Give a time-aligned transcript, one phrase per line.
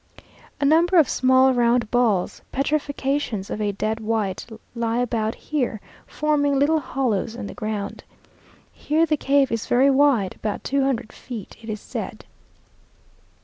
[0.59, 6.57] A number of small round balls, petrifactions of a dead white, lie about here, forming
[6.57, 8.03] little hollows in the ground.
[8.73, 12.25] Here the cave is very wide about two hundred feet, it is said.